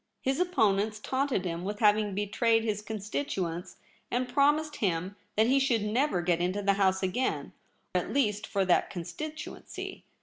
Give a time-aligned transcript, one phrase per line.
[0.23, 3.77] His opponents taunted him with having betrayed his constituents,
[4.09, 7.53] and promised him that he should never get into the House again—
[7.93, 10.01] at least for that con stituency.